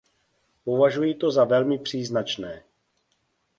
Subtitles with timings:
[0.63, 2.63] Považuji to za velmi příznačné.